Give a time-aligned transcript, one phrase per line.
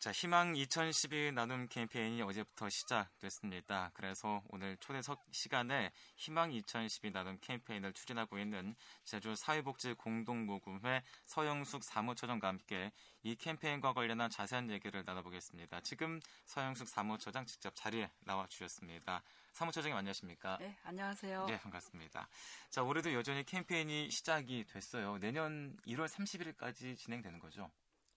[0.00, 3.90] 자, 희망 2012 나눔 캠페인이 어제부터 시작됐습니다.
[3.92, 8.74] 그래서 오늘 초대석 시간에 희망 2012 나눔 캠페인을 추진하고 있는
[9.04, 12.92] 제주 사회복지 공동모금회 서영숙 사무처장과 함께
[13.22, 15.82] 이 캠페인과 관련한 자세한 얘기를 나눠보겠습니다.
[15.82, 19.22] 지금 서영숙 사무처장 직접 자리에 나와 주셨습니다.
[19.52, 20.56] 사무처장님 안녕하십니까?
[20.60, 21.44] 네, 안녕하세요.
[21.44, 22.26] 네, 반갑습니다.
[22.70, 25.18] 자, 올해도 여전히 캠페인이 시작이 됐어요.
[25.18, 27.70] 내년 1월 30일까지 진행되는 거죠?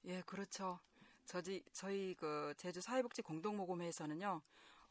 [0.05, 0.79] 예, 그렇죠.
[1.25, 4.41] 저지, 저희 그 제주 사회복지 공동모금회에서는요,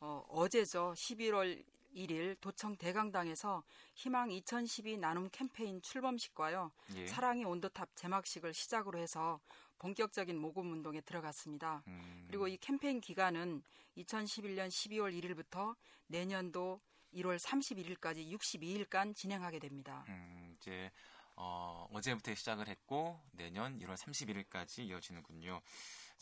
[0.00, 0.94] 어, 어제죠.
[0.96, 1.64] 11월
[1.94, 3.62] 1일 도청 대강당에서
[3.94, 6.72] 희망 2012 나눔 캠페인 출범식과요.
[6.96, 7.06] 예.
[7.06, 9.40] 사랑의 온도탑 제막식을 시작으로 해서
[9.78, 11.82] 본격적인 모금 운동에 들어갔습니다.
[11.88, 12.24] 음.
[12.28, 13.62] 그리고 이 캠페인 기간은
[13.98, 16.80] 2011년 12월 1일부터 내년도
[17.14, 20.04] 1월 31일까지 62일간 진행하게 됩니다.
[20.08, 20.90] 음, 이제
[21.36, 25.60] 어, 어제부터 시작을 했고 내년 1월 31일까지 이어지는군요.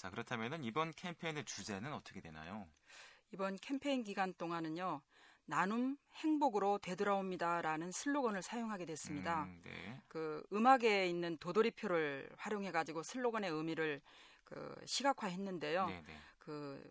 [0.00, 2.66] 자, 그렇다면 이번 캠페인의 주제는 어떻게 되나요?
[3.34, 5.02] 이번 캠페인 기간 동안은요.
[5.44, 9.42] 나눔 행복으로 되돌아옵니다라는 슬로건을 사용하게 됐습니다.
[9.42, 10.00] 음, 네.
[10.08, 14.00] 그 음악에 있는 도돌이표를 활용해 가지고 슬로건의 의미를
[14.44, 15.86] 그 시각화했는데요.
[15.86, 16.16] 네, 네.
[16.38, 16.82] 그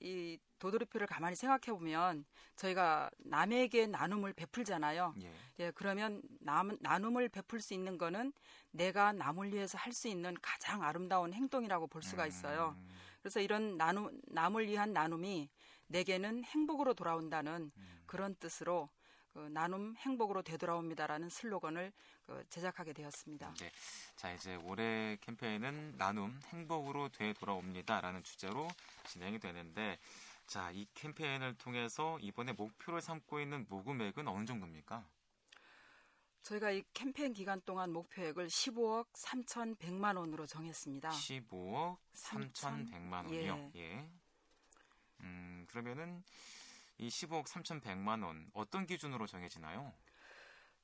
[0.00, 2.24] 이 도돌이표를 가만히 생각해 보면
[2.56, 5.14] 저희가 남에게 나눔을 베풀잖아요.
[5.22, 5.32] 예.
[5.58, 5.70] 예.
[5.74, 8.32] 그러면 남, 나눔을 베풀 수 있는 거는
[8.70, 12.74] 내가 남을 위해서 할 수 있는 가장 아름다운 행동이라고 볼 수가 있어요.
[12.78, 12.88] 음.
[13.20, 15.50] 그래서 이런 나눔, 남을 위한 나눔이
[15.88, 18.02] 내게는 행복으로 돌아온다는 음.
[18.06, 18.88] 그런 뜻으로
[19.32, 21.92] 그 나눔 행복으로 되돌아옵니다라는 슬로건을
[22.26, 23.54] 그 제작하게 되었습니다.
[23.54, 23.70] 네.
[24.16, 28.68] 자, 이제 올해 캠페인은 나눔 행복으로 되돌아옵니다라는 주제로
[29.06, 29.98] 진행이 되는데
[30.46, 35.06] 자, 이 캠페인을 통해서 이번에 목표를 삼고 있는 모금액은 어느 정도입니까?
[36.42, 41.10] 저희가 이 캠페인 기간 동안 목표액을 15억 3,100만 원으로 정했습니다.
[41.10, 43.70] 15억 3,100만 원이요?
[43.76, 43.80] 예.
[43.80, 44.10] 예.
[45.20, 46.24] 음, 그러면은
[47.00, 49.92] 이 15억 3,100만 원 어떤 기준으로 정해지나요?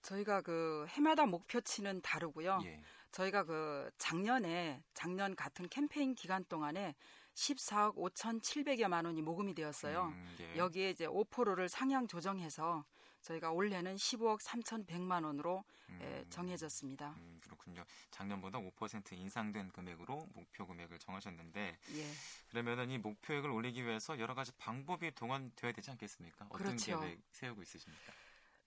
[0.01, 2.61] 저희가 그 해마다 목표치는 다르고요.
[2.65, 2.81] 예.
[3.13, 6.95] 저희가 그 작년에 작년 같은 캠페인 기간 동안에
[7.35, 10.05] 14억 5,700여만 원이 모금이 되었어요.
[10.07, 10.57] 음, 예.
[10.57, 12.85] 여기에 이제 5%를 상향 조정해서
[13.27, 17.11] 저희가 올해는 15억 3,100만 원으로 음, 예, 정해졌습니다.
[17.17, 17.85] 음, 그렇군요.
[18.11, 22.11] 작년보다 5% 인상된 금액으로 목표 금액을 정하셨는데 예.
[22.51, 26.47] 그러면은 이 목표액을 올리기 위해서 여러 가지 방법이 동원되어야 되지 않겠습니까?
[26.51, 27.01] 어떤 그렇죠.
[27.01, 28.13] 계획 세우고 있으십니까?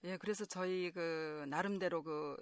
[0.04, 2.36] 예, 그래서 저희 그 나름대로 그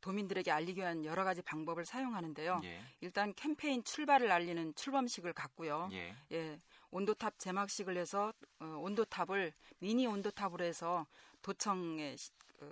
[0.00, 2.60] 도민들에게 알리기 위한 여러 가지 방법을 사용하는데요.
[2.64, 2.80] 예.
[3.00, 5.88] 일단 캠페인 출발을 알리는 출범식을 갖고요.
[5.92, 6.14] 예.
[6.32, 6.60] 예
[6.90, 11.06] 온도탑 제막식을 해서 어, 온도탑을 미니 온도탑으로 해서
[11.42, 12.16] 도청에
[12.60, 12.70] 어,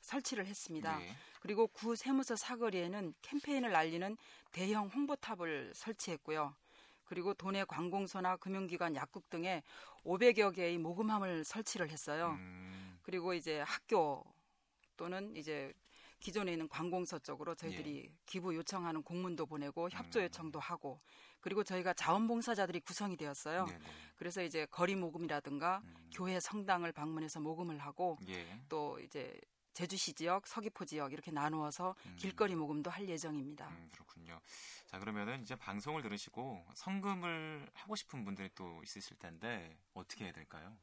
[0.00, 1.00] 설치를 했습니다.
[1.02, 1.16] 예.
[1.40, 4.16] 그리고 구 세무서 사거리에는 캠페인을 알리는
[4.52, 6.54] 대형 홍보탑을 설치했고요.
[7.04, 9.62] 그리고 도내 관공서나 금융기관, 약국 등에
[10.04, 12.30] 500여 개의 모금함을 설치를 했어요.
[12.38, 12.98] 음.
[13.02, 14.24] 그리고 이제 학교
[14.96, 15.72] 또는 이제
[16.20, 18.12] 기존에 있는 관공서 쪽으로 저희들이 예.
[18.24, 20.24] 기부 요청하는 공문도 보내고 협조 음.
[20.24, 21.00] 요청도 하고
[21.44, 23.66] 그리고 저희가 자원봉사자들이 구성이 되었어요.
[23.66, 23.84] 네네.
[24.16, 25.94] 그래서 이제 거리 모금이라든가 음.
[26.10, 28.62] 교회 성당을 방문해서 모금을 하고 예.
[28.70, 29.38] 또 이제
[29.74, 32.16] 제주시 지역, 서귀포 지역 이렇게 나누어서 음.
[32.16, 33.68] 길거리 모금도 할 예정입니다.
[33.68, 34.40] 음, 그렇군요.
[34.86, 40.74] 자 그러면은 이제 방송을 들으시고 성금을 하고 싶은 분들이 또 있으실 텐데 어떻게 해야 될까요?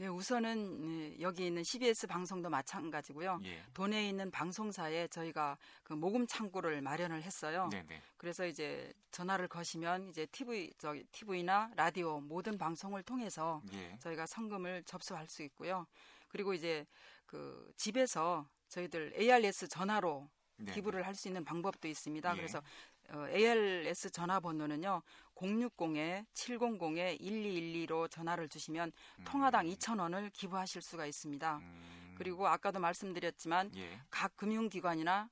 [0.00, 3.40] 예, 우선은 예, 여기 있는 CBS 방송도 마찬가지고요.
[3.44, 3.62] 예.
[3.74, 7.68] 도내에 있는 방송사에 저희가 그 모금 창구를 마련을 했어요.
[7.70, 8.02] 네네.
[8.16, 13.96] 그래서 이제 전화를 거시면 이제 TV 저기 TV나 라디오 모든 방송을 통해서 예.
[14.00, 15.86] 저희가 성금을 접수할 수 있고요.
[16.28, 16.86] 그리고 이제
[17.26, 20.72] 그 집에서 저희들 ARS 전화로 네.
[20.72, 22.32] 기부를 할 수 있는 방법도 있습니다.
[22.32, 22.36] 예.
[22.36, 22.62] 그래서
[23.10, 25.02] 어, ALS 전화번호는요
[25.36, 29.24] 060-700-1212로 전화를 주시면 음.
[29.24, 31.58] 통화당 2,000원을 기부하실 수가 있습니다.
[31.58, 32.14] 음.
[32.16, 34.00] 그리고 아까도 말씀드렸지만 예.
[34.10, 35.28] 각 금융기관이나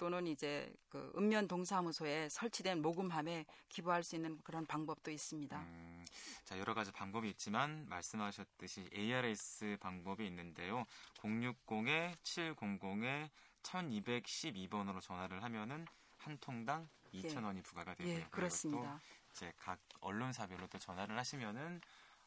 [0.00, 5.58] 또는 이제 그 읍면 동사무소에 설치된 모금함에 기부할 수 있는 그런 방법도 있습니다.
[5.58, 6.06] 음,
[6.44, 10.86] 자 여러 가지 방법이 있지만 말씀하셨듯이 ARS 방법이 있는데요.
[11.18, 13.28] 060에 700에
[13.62, 15.84] 1212번으로 전화를 하면은
[16.16, 17.62] 한 통당 2,000원이 예.
[17.62, 18.14] 부과가 되고요.
[18.14, 19.02] 예, 그렇습니다.
[19.30, 21.80] 이제 각 언론사별로 또 전화를 하시면은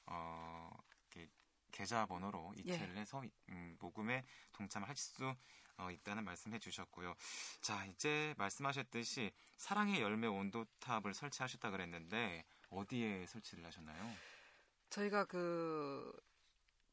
[0.06, 0.70] 어
[1.12, 1.30] 이렇게
[1.72, 3.02] 계좌번호로 이체를 예.
[3.02, 5.36] 해서 음, 모금에 동참하실 수
[5.78, 7.16] 어, 있다는 말씀해 주셨고요.
[7.62, 14.12] 자, 이제 말씀하셨듯이 사랑의 열매 온도탑을 설치하셨다 그랬는데 어디에 설치를 하셨나요?
[14.90, 16.12] 저희가 그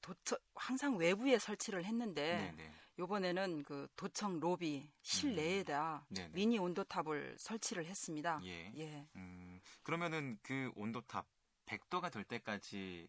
[0.00, 2.72] 도처 항상 외부에 설치를 했는데 네네.
[2.98, 6.30] 이번에는 그 도청 로비 실내에다 음.
[6.32, 8.40] 미니 온도탑을 설치를 했습니다.
[8.44, 8.72] 예.
[8.76, 9.06] 예.
[9.16, 9.49] 음,
[9.82, 11.26] 그러면은 그 온도탑
[11.66, 13.08] 100도가 될 때까지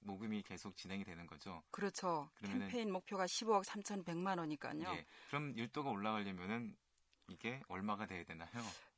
[0.00, 1.62] 모금이 계속 진행이 되는 거죠.
[1.70, 2.30] 그렇죠.
[2.42, 4.82] 캠페인 목표가 15억 3,100만 원이니까요.
[4.94, 5.06] 예.
[5.28, 6.76] 그럼 1도가 올라가려면은
[7.28, 8.50] 이게 얼마가 돼야 되나요?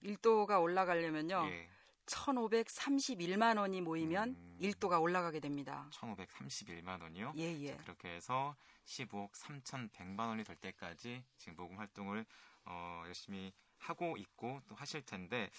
[0.02, 1.48] 1도가 올라가려면요.
[1.50, 1.68] 예.
[2.06, 5.88] 1,531만 원이 모이면 음, 1도가 올라가게 됩니다.
[5.92, 7.34] 1,531만 원이요?
[7.36, 7.68] 예, 예.
[7.68, 12.24] 자, 그렇게 해서 15억 3,100만 원이 될 때까지 지금 모금 활동을
[12.64, 15.50] 어, 열심히 하고 있고 또 하실 텐데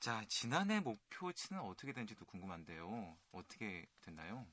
[0.00, 3.16] 자, 지난해 목표치는 어떻게 된지도 궁금한데요.
[3.32, 4.46] 어떻게 됐나요?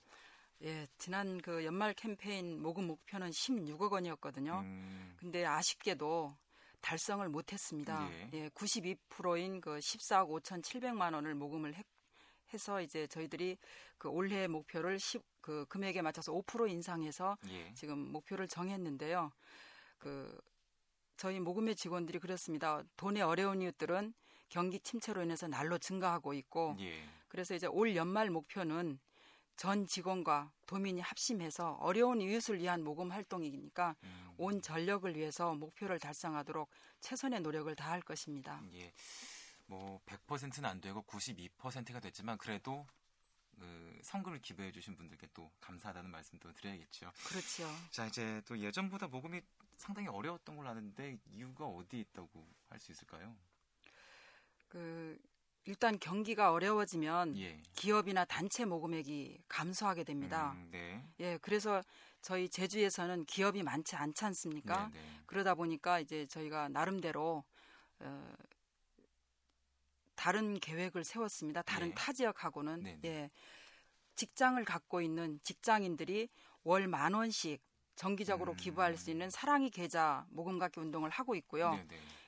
[0.63, 4.61] 예, 지난 그 연말 캠페인 모금 목표는 16억 원이었거든요.
[4.63, 5.15] 음.
[5.19, 6.35] 근데 아쉽게도
[6.81, 8.09] 달성을 못 했습니다.
[8.11, 8.29] 예.
[8.33, 11.85] 예 92%인 그 14억 5,700만 원을 모금을 했,
[12.53, 13.57] 해서 이제 저희들이
[13.97, 17.71] 그 올해 목표를 10, 그 금액에 맞춰서 5% 인상해서 예.
[17.73, 19.31] 지금 목표를 정했는데요.
[19.99, 20.39] 그
[21.17, 22.83] 저희 모금의 직원들이 그렇습니다.
[22.97, 24.13] 돈의 어려운 이웃들은
[24.55, 27.03] 경기 침체로 인해서 날로 증가하고 있고 예.
[27.27, 28.97] 그래서 이제 올 연말 목표는
[29.57, 34.33] 전 직원과 도민이 합심해서 어려운 이웃을 위한 모금 활동이니까 음.
[34.37, 36.69] 온 전력을 위해서 목표를 달성하도록
[37.01, 38.61] 최선의 노력을 다할 것입니다.
[38.75, 38.93] 예.
[39.65, 42.87] 뭐 100%는 안 되고 92%가 됐지만 그래도
[43.59, 47.11] 그 성금을 기부해 주신 분들께 또 감사하다는 말씀도 드려야겠죠.
[47.27, 47.67] 그렇죠.
[47.91, 49.41] 자, 이제 또 예전보다 모금이
[49.75, 53.35] 상당히 어려웠던 걸로 아는데 이유가 어디 있다고 할 수 있을까요?
[54.75, 55.17] 그
[55.63, 57.61] 일단 경기가 어려워지면 예.
[57.75, 60.51] 기업이나 단체 모금액이 감소하게 됩니다.
[60.51, 61.01] 음, 네.
[61.21, 61.81] 예, 그래서
[62.21, 64.89] 저희 제주에서는 기업이 많지 않지 않습니까?
[64.93, 65.21] 네, 네.
[65.27, 67.45] 그러다 보니까 이제 저희가 나름대로
[67.99, 68.33] 어,
[70.15, 71.61] 다른 계획을 세웠습니다.
[71.61, 71.95] 다른 네.
[71.95, 73.09] 타 지역하고는 네, 네.
[73.09, 73.29] 예,
[74.17, 76.27] 직장을 갖고 있는 직장인들이
[76.63, 77.61] 월 만 원씩
[77.95, 78.57] 정기적으로 음.
[78.57, 81.79] 기부할 수 있는 사랑이 계좌 모금갖기 운동을 하고 있고요.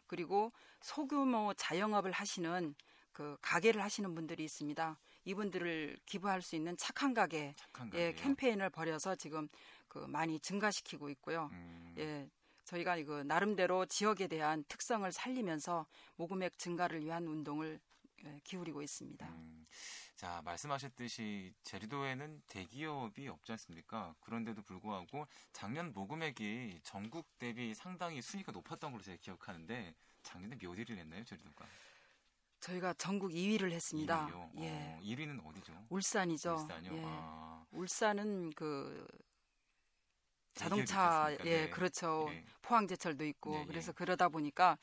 [0.08, 0.52] 그리고
[0.82, 2.76] 소규모 자영업을 하시는
[3.12, 5.00] 그 가게를 하시는 분들이 있습니다.
[5.26, 7.56] 이분들을 기부할 수 있는 착한 가게
[7.96, 9.48] 예, 캠페인을 벌여서 지금
[9.88, 11.50] 그 많이 증가시키고 있고요.
[11.52, 11.96] 음.
[11.98, 12.30] 예.
[12.64, 17.80] 저희가 이거 나름대로 지역에 대한 특성을 살리면서 모금액 증가를 위한 운동을 예,
[18.44, 19.28] 기울이고 있습니다.
[19.28, 19.66] 음.
[20.16, 24.16] 자, 말씀하셨듯이 제주도에는 대기업이 없지 않습니까?
[24.22, 29.94] 그런데도 불구하고 작년 모금액이 전국 대비 상당히 순위가 높았던 걸로 제가 기억하는데
[30.24, 31.66] 작년에 몇 위를 했나요, 제주도가?
[32.60, 34.28] 저희가 전국 2위를 했습니다.
[34.28, 34.62] 2위요?
[34.62, 34.98] 예.
[34.98, 35.86] 어, 1위는 어디죠?
[35.90, 36.54] 울산이죠.
[36.56, 36.90] 울산요.
[36.94, 37.04] 예.
[37.06, 37.64] 아.
[37.72, 39.08] 울산은 그
[40.56, 41.70] 자동차 예, 네.
[41.70, 42.28] 그렇죠.
[42.32, 42.44] 예.
[42.64, 43.66] 포항제철도 있고 예, 예.
[43.66, 44.78] 그래서 그러다 보니까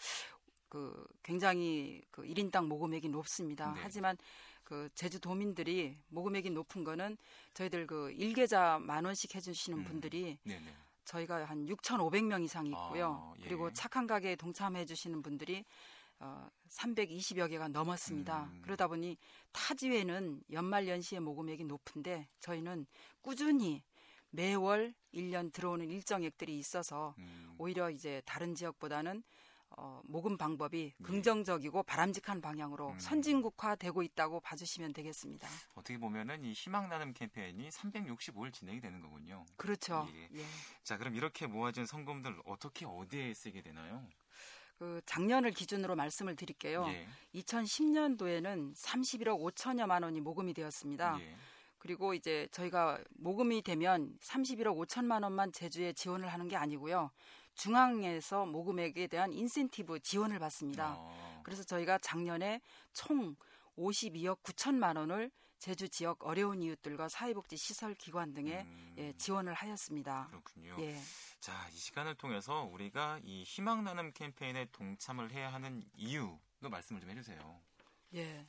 [0.68, 3.72] 그 굉장히 그 1인당 모금액이 높습니다.
[3.72, 3.80] 네.
[3.82, 4.16] 하지만
[4.64, 7.16] 그 제주도민들이 모금액이 높은 거는
[7.52, 9.84] 저희들 그 일계좌 만 원씩 해주시는 음.
[9.84, 10.74] 분들이 네, 네.
[11.04, 13.32] 저희가 한 6,500명 이상 있고요.
[13.32, 13.44] 아, 예.
[13.44, 15.64] 그리고 착한 가게에 동참해 주시는 분들이
[16.18, 18.44] 어, 320여 개가 넘었습니다.
[18.44, 18.62] 음.
[18.62, 19.18] 그러다 보니
[19.52, 22.86] 타지회는 연말 연시의 모금액이 높은데 저희는
[23.20, 23.82] 꾸준히
[24.30, 27.54] 매월 1년 들어오는 일정액들이 있어서 음.
[27.58, 29.22] 오히려 이제 다른 지역보다는
[29.76, 31.04] 어, 모금 방법이 네.
[31.04, 32.98] 긍정적이고 바람직한 방향으로 음.
[32.98, 35.48] 선진국화되고 있다고 봐주시면 되겠습니다.
[35.74, 39.44] 어떻게 보면은 이 희망 나눔 캠페인이 365일 진행이 되는 거군요.
[39.56, 40.08] 그렇죠.
[40.14, 40.28] 예.
[40.38, 40.44] 예.
[40.82, 44.06] 자, 그럼 이렇게 모아진 성금들 어떻게 어디에 쓰게 되나요?
[44.78, 46.86] 그 작년을 기준으로 말씀을 드릴게요.
[46.88, 47.06] 예.
[47.34, 51.18] 2010년도에는 31억 5천여만 원이 모금이 되었습니다.
[51.20, 51.36] 예.
[51.78, 57.10] 그리고 이제 저희가 모금이 되면 31억 5천만 원만 제주에 지원을 하는 게 아니고요.
[57.54, 60.94] 중앙에서 모금액에 대한 인센티브 지원을 받습니다.
[60.96, 61.40] 어.
[61.44, 62.60] 그래서 저희가 작년에
[62.92, 63.36] 총
[63.76, 68.94] 52억 9천만 원을 제주 지역 어려운 이웃들과 사회복지 시설 기관 등에 음.
[68.98, 70.26] 예, 지원을 하였습니다.
[70.28, 70.76] 그렇군요.
[70.80, 71.00] 예.
[71.40, 77.10] 자, 이 시간을 통해서 우리가 이 희망 나눔 캠페인에 동참을 해야 하는 이유도 말씀을 좀
[77.10, 77.60] 해주세요.
[78.14, 78.46] 예.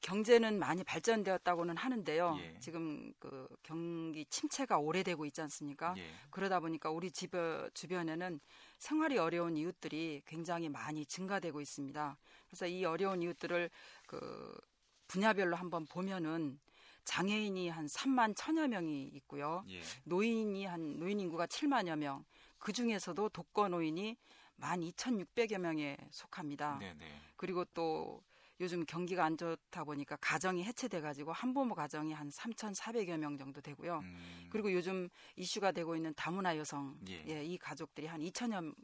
[0.00, 2.36] 경제는 많이 발전되었다고는 하는데요.
[2.40, 2.58] 예.
[2.58, 5.94] 지금 그 경기 침체가 오래되고 있지 않습니까?
[5.98, 6.10] 예.
[6.30, 7.32] 그러다 보니까 우리 집
[7.74, 8.40] 주변에는
[8.78, 12.16] 생활이 어려운 이웃들이 굉장히 많이 증가되고 있습니다.
[12.48, 13.70] 그래서 이 어려운 이웃들을
[14.06, 14.60] 그
[15.06, 16.58] 분야별로 한번 보면은
[17.04, 19.64] 장애인이 한 3만 천여 명이 있고요.
[19.68, 19.80] 예.
[20.04, 22.24] 노인이 한 노인 인구가 7만여 명.
[22.58, 24.16] 그 중에서도 독거 노인이
[24.60, 26.78] 12,600여 명에 속합니다.
[26.78, 27.20] 네네.
[27.36, 28.22] 그리고 또
[28.60, 34.00] 요즘 경기가 안 좋다 보니까 가정이 해체돼 가지고 한부모 가정이 한 3,400여 명 정도 되고요.
[34.00, 34.48] 음.
[34.50, 37.24] 그리고 요즘 이슈가 되고 있는 다문화 여성 예.
[37.26, 38.74] 예, 이 가족들이 한 2천여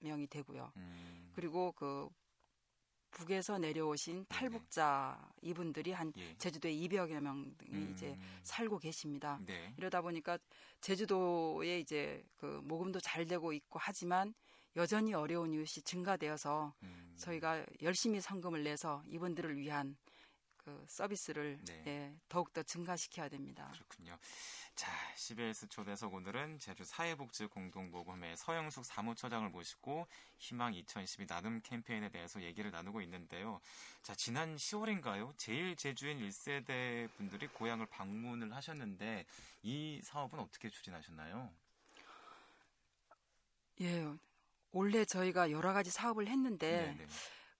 [0.00, 0.72] 명이 되고요.
[0.76, 1.30] 음.
[1.34, 2.08] 그리고 그
[3.12, 6.34] 북에서 내려오신 탈북자 이분들이 한 예.
[6.38, 7.90] 제주도에 200여 명이 음.
[7.92, 9.38] 이제 살고 계십니다.
[9.46, 9.72] 네.
[9.76, 10.38] 이러다 보니까
[10.80, 14.34] 제주도에 이제 그 모금도 잘 되고 있고 하지만
[14.76, 17.14] 여전히 어려운 이웃이 증가되어서 음.
[17.18, 19.96] 저희가 열심히 성금을 내서 이분들을 위한
[20.56, 21.82] 그 서비스를 네.
[21.86, 23.68] 예, 더욱더 증가시켜야 됩니다.
[23.72, 24.16] 그렇군요.
[24.74, 30.06] 자, CBS 초대석 오늘은 제주 사회복지공동모금회 서영숙 사무처장을 모시고
[30.38, 33.60] 희망 2012 나눔 캠페인에 대해서 얘기를 나누고 있는데요.
[34.02, 35.36] 자, 지난 10월인가요?
[35.36, 39.26] 제일 제주인 1세대 분들이 고향을 방문을 하셨는데
[39.62, 41.50] 이 사업은 어떻게 추진하셨나요?
[43.80, 44.06] 예,
[44.72, 47.06] 원래 저희가 여러 가지 사업을 했는데 네네.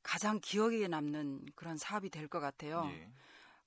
[0.02, 2.88] 가장 기억에 남는 그런 사업이 될 것 같아요.
[2.92, 3.09] 예.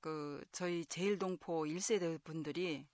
[0.02, 2.86] 그 저희 제일동포 1세대 분들이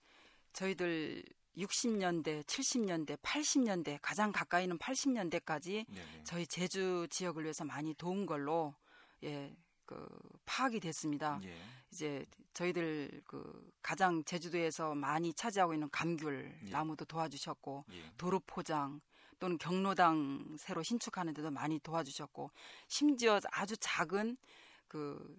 [0.52, 1.22] 저희들
[1.56, 6.24] 60년대, 70년대, 80년대 가장 가까이는 80년대까지 네네.
[6.24, 8.74] 저희 제주 지역을 위해서 많이 도운 걸로
[9.24, 9.54] 예,
[9.84, 10.08] 그
[10.46, 11.38] 파악이 됐습니다.
[11.44, 11.54] 예.
[11.90, 16.70] 이제 저희들 그 가장 제주도에서 많이 차지하고 있는 감귤 예.
[16.70, 18.12] 나무도 도와주셨고 예.
[18.16, 19.00] 도로 포장
[19.42, 22.52] 또는 경로당 새로 신축하는 데도 많이 도와주셨고
[22.86, 24.36] 심지어 아주 작은
[24.86, 25.36] 그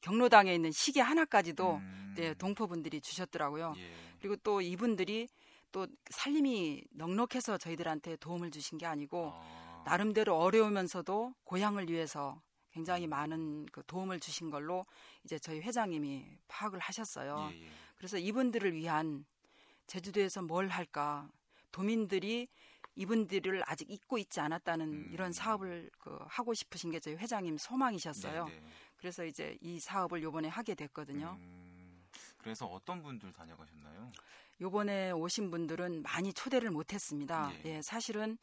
[0.00, 2.14] 경로당에 있는 시계 하나까지도 음.
[2.16, 3.74] 네, 동포분들이 주셨더라고요.
[3.76, 3.94] 예.
[4.18, 5.28] 그리고 또 이분들이
[5.70, 9.82] 또 살림이 넉넉해서 저희들한테 도움을 주신 게 아니고 아.
[9.86, 13.10] 나름대로 어려우면서도 고향을 위해서 굉장히 음.
[13.10, 14.84] 많은 그 도움을 주신 걸로
[15.22, 17.50] 이제 저희 회장님이 파악을 하셨어요.
[17.52, 17.68] 예, 예.
[17.94, 19.24] 그래서 이분들을 위한
[19.86, 21.30] 제주도에서 뭘 할까?
[21.74, 22.46] 도민들이
[22.94, 25.10] 이분들을 아직 잊고 있지 않았다는 음.
[25.12, 28.44] 이런 사업을 그 하고 싶으신 게 저희 회장님 소망이셨어요.
[28.44, 28.66] 네, 네.
[28.96, 31.36] 그래서 이제 이 사업을 요번에 하게 됐거든요.
[31.36, 32.04] 음,
[32.38, 34.12] 그래서 어떤 분들 다녀가셨나요?
[34.60, 37.50] 요번에 오신 분들은 많이 초대를 못 했습니다.
[37.64, 38.38] 예, 예 사실은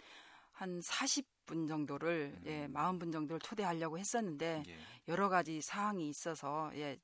[0.52, 2.44] 한 40분 정도를 음.
[2.48, 4.78] 예, 40분 정도를 초대하려고 했었는데 예.
[5.08, 6.98] 여러 가지 사항이 있어서 예,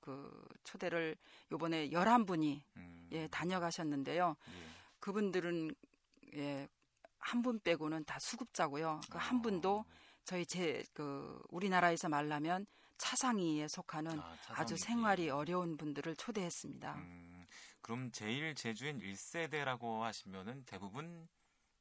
[0.00, 1.14] 그 초대를
[1.52, 3.08] 요번에 11분이 음.
[3.12, 4.34] 예, 다녀가셨는데요.
[4.48, 4.79] 예.
[5.00, 5.74] 그분들은
[6.36, 6.68] 예,
[7.18, 9.00] 한 분 빼고는 다 수급자고요.
[9.10, 9.94] 그 한 분도 아.
[10.24, 12.66] 저희 제 그 우리나라에서 말하면
[12.98, 16.94] 차상위에 속하는 아, 주 생활이 어려운 분들을 초대했습니다.
[16.96, 17.46] 음,
[17.80, 21.26] 그럼 제일 제주인 1세대라고 하시면은 대부분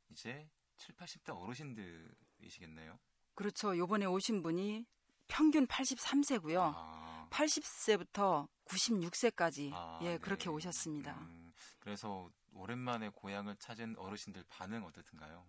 [0.09, 2.97] 이제 7, 80대 어르신들이시겠네요.
[3.35, 3.77] 그렇죠.
[3.77, 4.85] 요번에 오신 분이
[5.27, 6.73] 평균 83세고요.
[6.75, 7.27] 아.
[7.29, 10.17] 80세부터 96세까지 아, 예, 네.
[10.17, 11.13] 그렇게 오셨습니다.
[11.19, 11.48] 음,
[11.79, 15.45] 그래서 오랜만에 고향을 찾은 어르신들 반응 어떻든가요?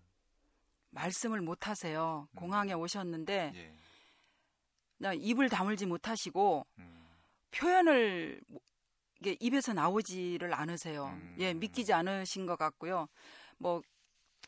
[0.90, 2.28] 말씀을 못 하세요.
[2.30, 2.36] 음.
[2.36, 3.76] 공항에 오셨는데 예.
[4.98, 7.06] 그냥 입을 다물지 못하시고 음.
[7.52, 8.40] 표현을
[9.20, 11.06] 이게 입에서 나오지를 않으세요.
[11.06, 11.36] 음.
[11.38, 13.06] 예, 믿기지 않으신 것 같고요.
[13.58, 13.82] 뭐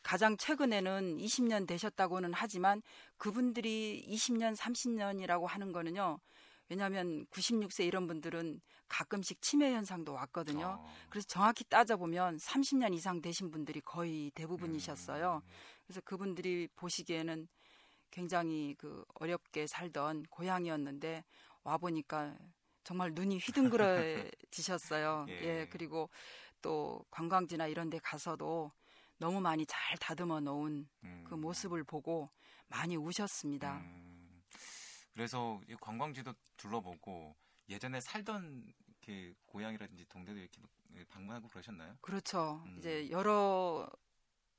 [0.03, 2.83] 가장 최근에는 20년 되셨다고는 하지만
[3.19, 6.19] 그분들이 20년, 30년이라고 하는 거는요.
[6.73, 10.79] 왜냐하면 96세 이런 분들은 가끔씩 치매 현상도 왔거든요.
[10.81, 10.95] 어.
[11.11, 15.43] 그래서 정확히 따져보면 30년 이상 되신 분들이 거의 대부분이셨어요.
[15.45, 15.49] 음.
[15.85, 17.47] 그래서 그분들이 보시기에는
[18.11, 21.25] 굉장히 그 어렵게 살던 고향이었는데
[21.63, 22.39] 와 보니까
[22.85, 25.27] 정말 눈이 휘둥그레지셨어요.
[25.29, 25.33] 예.
[25.43, 25.69] 예.
[25.71, 26.09] 그리고
[26.63, 28.73] 또 관광지나 이런 데 가서도
[29.19, 31.25] 너무 많이 잘 다듬어 놓은 그 음.
[31.29, 32.31] 그 모습을 보고
[32.69, 33.77] 많이 우셨습니다.
[33.77, 34.12] 음.
[35.13, 37.37] 그래서 관광지도 둘러보고
[37.69, 40.61] 예전에 살던 이렇게 고향이라든지 동네도 이렇게
[41.09, 41.97] 방문하고 그러셨나요?
[42.01, 42.63] 그렇죠.
[42.67, 42.77] 음.
[42.79, 43.89] 이제 여러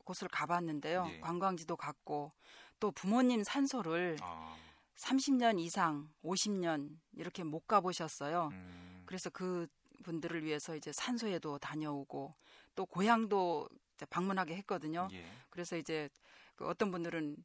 [0.03, 1.07] 곳을 가봤는데요.
[1.09, 1.19] 예.
[1.19, 2.31] 관광지도 갔고
[2.79, 4.55] 또 부모님 산소를 아.
[4.95, 8.49] 30년 이상, 50년 이렇게 못 가보셨어요.
[8.51, 9.03] 음.
[9.05, 9.67] 그래서 그
[10.03, 12.35] 분들을 위해서 이제 산소에도 다녀오고
[12.75, 13.69] 또 고향도
[14.09, 15.07] 방문하게 했거든요.
[15.13, 15.25] 예.
[15.49, 16.09] 그래서 이제
[16.55, 17.37] 그 어떤 분들은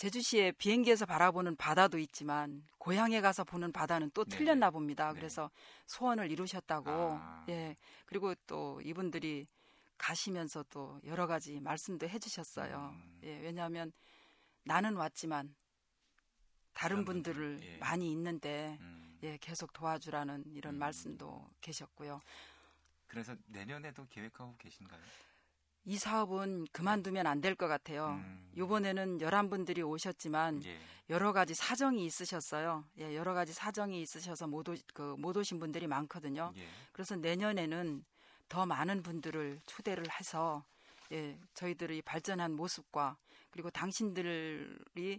[0.00, 4.34] 제주시에 비행기에서 바라보는 바다도 있지만 고향에 가서 보는 바다는 또 네.
[4.34, 5.12] 틀렸나 봅니다.
[5.12, 5.20] 네.
[5.20, 5.50] 그래서
[5.84, 6.90] 소원을 이루셨다고.
[6.90, 7.44] 아.
[7.50, 7.76] 예.
[8.06, 9.46] 그리고 또 이분들이
[9.98, 12.94] 가시면서 또 여러 가지 말씀도 해주셨어요.
[12.94, 13.20] 음.
[13.24, 13.92] 예, 왜냐하면
[14.64, 15.54] 나는 왔지만
[16.72, 17.76] 다른 분들을 예.
[17.76, 19.18] 많이 있는데 음.
[19.22, 20.78] 예, 계속 도와주라는 이런 음.
[20.78, 22.22] 말씀도 계셨고요.
[23.06, 25.02] 그래서 내년에도 계획하고 계신가요?
[25.84, 28.08] 이 사업은 그만두면 안 될 것 같아요.
[28.22, 28.50] 음.
[28.56, 30.78] 이번에는 11분들이 오셨지만 예.
[31.08, 32.84] 여러 가지 사정이 있으셨어요.
[32.98, 36.52] 예, 여러 가지 사정이 있으셔서 못, 오, 그, 못 오신 분들이 많거든요.
[36.56, 36.68] 예.
[36.92, 38.04] 그래서 내년에는
[38.48, 40.64] 더 많은 분들을 초대를 해서
[41.12, 43.16] 예, 저희들이 발전한 모습과
[43.50, 45.18] 그리고 당신들이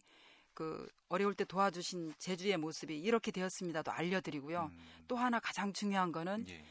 [0.54, 4.70] 그 어려울 때 도와주신 제주의 모습이 이렇게 되었습니다도 알려드리고요.
[4.72, 5.06] 음.
[5.08, 6.64] 또 하나 가장 중요한 거는 예.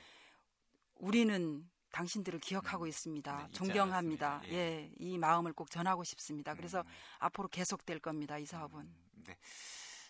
[0.97, 2.89] 우리는 당신들을 기억하고 음.
[2.89, 3.47] 있습니다.
[3.47, 4.43] 네, 존경합니다.
[4.47, 4.53] 예.
[4.53, 4.91] 예.
[4.99, 6.55] 이 마음을 꼭 전하고 싶습니다.
[6.55, 6.87] 그래서 음.
[7.19, 8.39] 앞으로 계속될 겁니다.
[8.39, 8.81] 이 사업은.
[8.81, 9.37] 음, 네.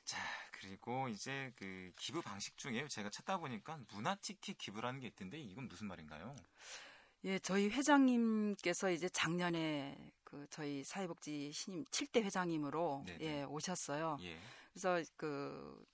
[0.05, 0.19] 자,
[0.53, 5.69] 그리고 이제 그 기부 방식 중에 제가 찾다 보니까 문화 티켓 기부라는 게 있던데 이건
[5.69, 6.35] 무슨 말인가요?
[7.25, 13.25] 예, 저희 회장님께서 이제 작년에 그 저희 사회복지 신임 7대 회장님으로 네네.
[13.25, 14.19] 예, 오셨어요.
[14.23, 14.39] 예.
[14.73, 15.85] 그래서 그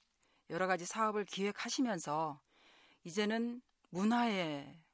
[0.50, 2.40] 여러 가지 사업을 기획하시면서
[3.04, 4.85] 이제는 문화에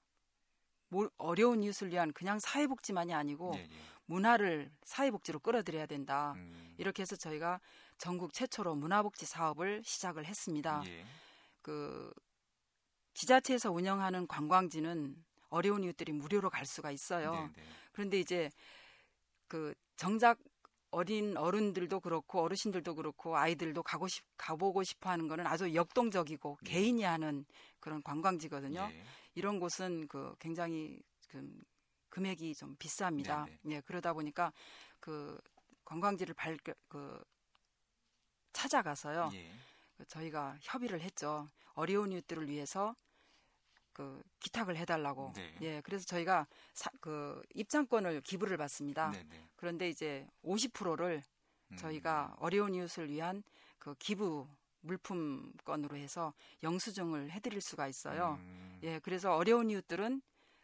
[1.16, 3.76] 어려운 이웃을 위한 그냥 사회복지만이 아니고 네, 네.
[4.06, 6.32] 문화를 사회복지로 끌어들여야 된다.
[6.36, 6.74] 음.
[6.78, 7.60] 이렇게 해서 저희가
[7.98, 10.82] 전국 최초로 문화복지 사업을 시작을 했습니다.
[10.86, 11.04] 예.
[11.62, 12.12] 그
[13.14, 15.16] 지자체에서 운영하는 관광지는
[15.48, 17.32] 어려운 이웃들이 무료로 갈 수가 있어요.
[17.32, 17.52] 네네.
[17.56, 17.62] 네.
[17.92, 18.50] 그런데 이제
[19.48, 20.38] 그 정작
[20.90, 26.70] 어린 어른들도 그렇고 어르신들도 그렇고 아이들도 가고 싶 가보고 싶어 하는 거는 아주 역동적이고 네.
[26.70, 27.44] 개인이 하는
[27.80, 28.90] 그런 관광지거든요.
[29.34, 29.40] 네.
[29.40, 31.62] 이런 곳은 그 굉장히 그
[32.10, 33.46] 금액이 좀 비쌉니다.
[33.46, 33.76] 네, 네.
[33.76, 34.52] 예, 그러다 보니까
[35.00, 35.40] 그
[35.84, 36.56] 관광지를 발
[36.88, 37.24] 그
[38.52, 39.30] 찾아가서요.
[39.34, 39.50] 예.
[39.96, 41.50] 그 저희가 협의를 했죠.
[41.74, 42.94] 어려운 이웃들을 위해서
[43.92, 45.32] 그 기탁을 해달라고.
[45.34, 45.56] 네.
[45.62, 49.10] 예, 그래서 저희가 사, 그 입장권을 기부를 받습니다.
[49.10, 49.48] 네, 네.
[49.56, 51.22] 그런데 이제 50%를
[51.70, 51.76] 음.
[51.76, 53.42] 저희가 어려운 이웃을 위한
[53.78, 54.48] 그 기부
[54.82, 58.38] 물품권으로 해서 영수증을 해드릴 수가 있어요.
[58.40, 58.80] 음.
[58.82, 60.22] 예, 그래서 어려운 이웃들은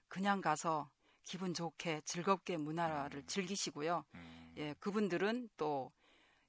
[0.08, 0.90] 그냥 가서
[1.24, 3.26] 기분 좋게 즐겁게 문화를 음.
[3.26, 4.04] 즐기시고요.
[4.14, 4.54] 음.
[4.56, 5.92] 예, 그분들은 또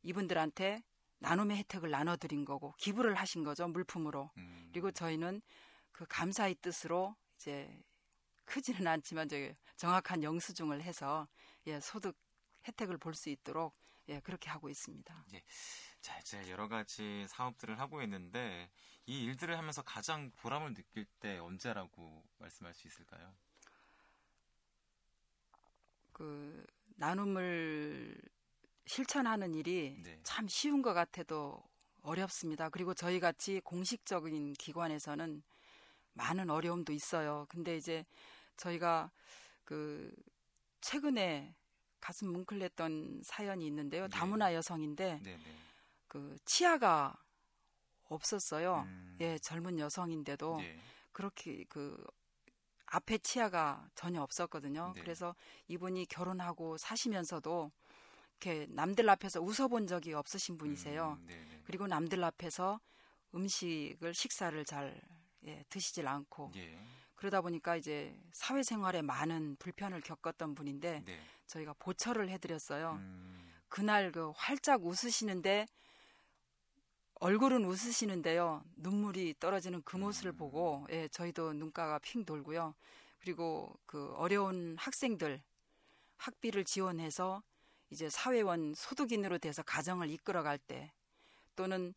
[0.04, 0.84] 이분들한테
[1.20, 4.32] 나눔의 혜택을 나눠드린 거고 기부를 하신 거죠 물품으로.
[4.38, 4.70] 음.
[4.72, 5.42] 그리고 저희는
[5.92, 7.70] 그 감사의 뜻으로 이제
[8.46, 9.36] 크지는 않지만 저
[9.76, 11.28] 정확한 영수증을 해서
[11.68, 12.16] 예, 소득
[12.68, 13.76] 혜택을 볼 수 있도록
[14.08, 15.26] 예, 그렇게 하고 있습니다.
[15.34, 15.44] 예.
[16.02, 18.70] 자, 이제 여러 가지 사업들을 하고 있는데
[19.06, 23.34] 이 일들을 하면서 가장 보람을 느낄 때 언제라고 말씀할 수 있을까요?
[26.14, 26.66] 그
[26.96, 28.18] 나눔을
[28.86, 30.20] 실천하는 일이 네.
[30.24, 31.64] 참 쉬운 것 같아도
[32.02, 32.70] 어렵습니다.
[32.70, 35.44] 그리고 저희 같이 공식적인 기관에서는
[36.14, 37.46] 많은 어려움도 있어요.
[37.50, 38.06] 근데 이제
[38.58, 39.12] 저희가
[39.64, 40.14] 그
[40.82, 41.56] 최근에
[42.00, 44.04] 가슴 뭉클했던 사연이 있는데요.
[44.04, 44.10] 네.
[44.10, 45.56] 다문화 여성인데 네, 네.
[46.10, 47.16] 그 치아가
[48.10, 48.84] 없었어요.
[48.88, 49.18] 음.
[49.22, 50.78] 예, 젊은 여성인데도 네.
[51.14, 52.04] 그렇게 그
[52.88, 54.94] 앞에 치아가 전혀 없었거든요.
[54.96, 55.02] 네.
[55.02, 55.36] 그래서
[55.68, 57.72] 이분이 결혼하고 사시면서도
[58.42, 61.20] 이렇게 남들 앞에서 웃어본 적이 없으신 분이세요.
[61.22, 62.80] 음, 그리고 남들 앞에서
[63.36, 65.00] 음식을 식사를 잘
[65.46, 66.80] 예, 드시질 않고 예.
[67.16, 71.22] 그러다 보니까 이제 사회생활에 많은 불편을 겪었던 분인데 네.
[71.48, 72.94] 저희가 보철을 해드렸어요.
[72.94, 73.54] 음.
[73.68, 75.68] 그날 그 활짝 웃으시는데
[77.22, 80.38] 얼굴은 웃으시는데요 눈물이 떨어지는 그 모습을 음.
[80.38, 82.74] 보고 예, 저희도 눈가가 핑 돌고요.
[83.20, 85.42] 그리고 그 어려운 학생들
[86.16, 87.44] 학비를 지원해서
[87.90, 90.94] 이제 사회원 소득인으로 돼서 가정을 이끌어갈 때
[91.58, 91.94] 또는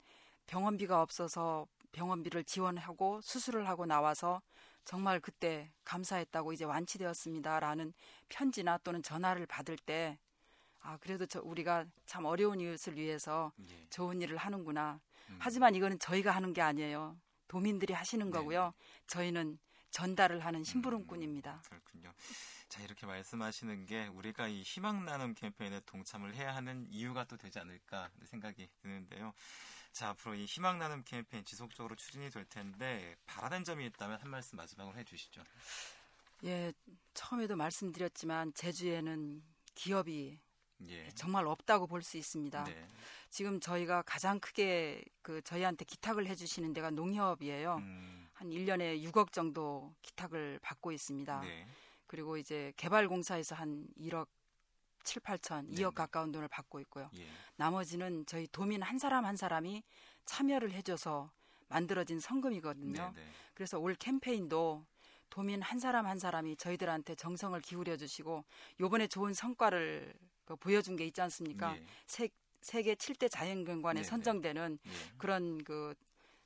[0.46, 4.42] 병원비가 없어서 병원비를 지원하고 수술을 하고 나와서
[4.84, 7.92] 정말 그때 감사했다고 이제 완치되었습니다라는
[8.28, 10.18] 편지나 또는 전화를 받을 때
[10.82, 13.86] 아, 그래도 저 우리가 참 어려운 이웃을 위해서 예.
[13.88, 15.00] 좋은 일을 하는구나.
[15.30, 15.36] 음.
[15.40, 17.16] 하지만 이거는 저희가 하는 게 아니에요.
[17.48, 18.32] 도민들이 하시는 네.
[18.32, 18.74] 거고요.
[19.06, 19.58] 저희는
[19.90, 21.52] 전달을 하는 심부름꾼입니다.
[21.52, 22.12] 음, 그렇군요.
[22.68, 27.58] 자, 이렇게 말씀하시는 게 우리가 이 희망 나눔 캠페인에 동참을 해야 하는 이유가 또 되지
[27.58, 29.34] 않을까 생각이 드는데요.
[29.92, 34.56] 자, 앞으로 이 희망 나눔 캠페인 지속적으로 추진이 될 텐데 바라는 점이 있다면 한 말씀
[34.56, 35.42] 마지막으로 해 주시죠.
[36.44, 36.72] 예,
[37.12, 39.42] 처음에도 말씀드렸지만 제주에는
[39.74, 40.40] 기업이
[40.88, 41.08] 예.
[41.14, 42.64] 정말 없다고 볼 수 있습니다.
[42.64, 42.88] 네.
[43.30, 47.76] 지금 저희가 가장 크게 그 저희한테 기탁을 해주시는 데가 농협이에요.
[47.76, 48.28] 음.
[48.32, 51.40] 한 1년에 6억 정도 기탁을 받고 있습니다.
[51.40, 51.66] 네.
[52.06, 54.26] 그리고 이제 개발공사에서 한 1억
[55.04, 55.94] 7, 8천, 2억 네.
[55.94, 57.08] 가까운 돈을 받고 있고요.
[57.16, 57.26] 예.
[57.56, 59.82] 나머지는 저희 도민 한 사람 한 사람이
[60.26, 61.30] 참여를 해줘서
[61.68, 63.12] 만들어진 성금이거든요.
[63.14, 63.28] 네네.
[63.54, 64.84] 그래서 올 캠페인도
[65.30, 68.44] 도민 한 사람 한 사람이 저희들한테 정성을 기울여 주시고
[68.80, 70.12] 요번에 좋은 성과를
[70.44, 71.76] 그 보여준 게 있지 않습니까?
[71.76, 71.86] 예.
[72.06, 72.28] 세,
[72.60, 74.90] 세계 7대 자연경관에 선정되는 예.
[75.18, 75.94] 그런 그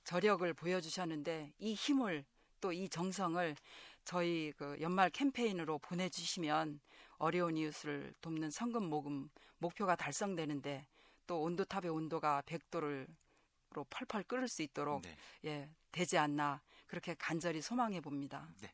[0.05, 2.25] 저력을 보여주셨는데 이 힘을
[2.61, 3.57] 또 이 정성을
[4.05, 6.81] 저희 그 연말 캠페인으로 보내주시면
[7.19, 9.29] 어려운 이웃을 돕는 성금 모금
[9.59, 10.87] 목표가 달성되는데
[11.27, 13.07] 또 온도탑의 온도가 100도를
[13.71, 15.17] 로 펄펄 끓을 수 있도록 네.
[15.45, 18.49] 예 되지 않나 그렇게 간절히 소망해 봅니다.
[18.61, 18.73] 네.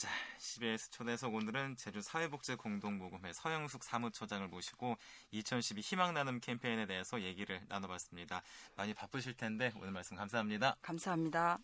[0.00, 0.08] 자,
[0.38, 4.96] CBS 초대석 오늘은 제주 사회복지공동모금회 서영숙 사무처장을 모시고
[5.30, 8.40] 2012 희망 나눔 캠페인에 대해서 얘기를 나눠봤습니다.
[8.76, 10.76] 많이 바쁘실 텐데 오늘 말씀 감사합니다.
[10.80, 11.58] 감사합니다.